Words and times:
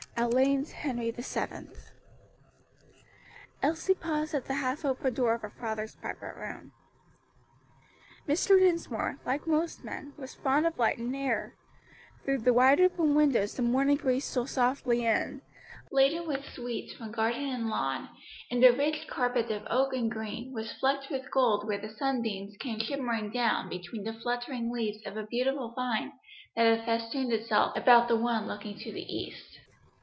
ALLEYN'S 0.17 0.73
HENRY 0.73 1.09
VII. 1.09 1.69
Elsie 3.63 3.93
paused 3.95 4.35
at 4.35 4.45
the 4.45 4.53
half 4.53 4.85
open 4.85 5.15
door 5.15 5.33
of 5.33 5.41
her 5.41 5.49
father's 5.49 5.95
private 5.95 6.35
room. 6.35 6.73
Mr. 8.27 8.59
Dinsmore, 8.59 9.17
like 9.25 9.47
most 9.47 9.83
men, 9.83 10.13
was 10.19 10.35
fond 10.35 10.67
of 10.67 10.77
light 10.77 10.99
and 10.99 11.15
air; 11.15 11.55
through 12.23 12.37
the 12.37 12.53
wide 12.53 12.79
open 12.79 13.15
windows 13.15 13.55
the 13.55 13.63
morning 13.63 13.97
breeze 13.97 14.23
stole 14.25 14.45
softly 14.45 15.03
in, 15.07 15.41
laden 15.89 16.27
with 16.27 16.45
sweets 16.53 16.93
from 16.93 17.11
garden 17.11 17.49
and 17.49 17.67
lawn, 17.67 18.07
and 18.51 18.61
the 18.61 18.71
rich 18.73 19.07
carpet 19.09 19.49
of 19.49 19.65
oak 19.71 19.91
and 19.91 20.11
green 20.11 20.53
was 20.53 20.71
flecked 20.79 21.09
with 21.09 21.31
gold 21.31 21.65
where 21.65 21.79
the 21.81 21.95
sunbeams 21.97 22.55
came 22.59 22.77
shimmering 22.79 23.31
down 23.31 23.67
between 23.69 24.03
the 24.03 24.13
fluttering 24.21 24.69
leaves 24.71 24.99
of 25.03 25.17
a 25.17 25.25
beautiful 25.25 25.73
vine 25.75 26.11
that 26.55 26.65
had 26.65 26.85
festooned 26.85 27.33
itself 27.33 27.75
about 27.75 28.07
the 28.07 28.15
one 28.17 28.45
looking 28.47 28.77
to 28.77 28.91
the 28.91 29.01
east. 29.11 29.57